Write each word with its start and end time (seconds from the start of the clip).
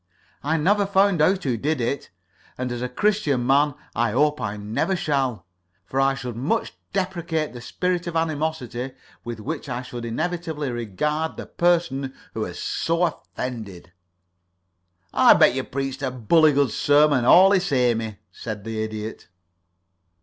I 0.41 0.57
never 0.57 0.87
found 0.87 1.21
out 1.21 1.43
who 1.43 1.57
did 1.57 1.79
it, 1.79 2.09
and, 2.57 2.71
as 2.71 2.81
a 2.81 2.89
Christian 2.89 3.45
man, 3.45 3.75
I 3.93 4.13
hope 4.13 4.41
I 4.41 4.57
never 4.57 4.95
shall, 4.95 5.45
for 5.85 6.01
I 6.01 6.15
should 6.15 6.35
much 6.35 6.73
deprecate 6.91 7.53
the 7.53 7.61
spirit 7.61 8.07
of 8.07 8.15
animosity 8.15 8.93
with 9.23 9.39
which 9.39 9.69
I 9.69 9.83
should 9.83 10.03
inevitably 10.03 10.71
regard 10.71 11.37
the 11.37 11.45
person 11.45 12.15
who 12.33 12.45
had 12.45 12.55
so 12.55 13.03
offended." 13.05 13.91
"I'll 15.13 15.37
bet 15.37 15.53
you 15.53 15.63
preached 15.63 16.01
a 16.01 16.09
bully 16.09 16.53
good 16.53 16.71
sermon, 16.71 17.23
allee 17.23 17.59
samee," 17.59 18.17
said 18.31 18.63
the 18.63 18.81
Idiot. 18.83 19.27